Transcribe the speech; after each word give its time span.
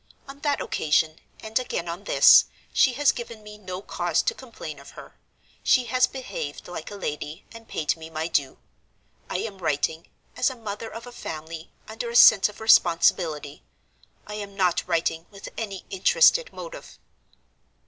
On 0.27 0.39
that 0.39 0.61
occasion, 0.61 1.19
and 1.41 1.59
again 1.59 1.87
on 1.87 2.05
this, 2.05 2.45
she 2.73 2.93
has 2.93 3.11
given 3.11 3.43
me 3.43 3.59
no 3.59 3.83
cause 3.83 4.23
to 4.23 4.33
complain 4.33 4.79
of 4.79 4.89
her. 4.97 5.15
She 5.61 5.83
has 5.85 6.07
behaved 6.07 6.67
like 6.67 6.89
a 6.89 6.95
lady, 6.95 7.45
and 7.51 7.67
paid 7.67 7.95
me 7.95 8.09
my 8.09 8.27
due. 8.27 8.57
I 9.29 9.37
am 9.41 9.59
writing, 9.59 10.07
as 10.35 10.49
a 10.49 10.55
mother 10.55 10.89
of 10.91 11.05
a 11.05 11.11
family, 11.11 11.71
under 11.87 12.09
a 12.09 12.15
sense 12.15 12.49
of 12.49 12.59
responsibility—I 12.59 14.33
am 14.33 14.55
not 14.55 14.87
writing 14.87 15.27
with 15.29 15.49
an 15.55 15.71
interested 15.91 16.51
motive. 16.51 16.97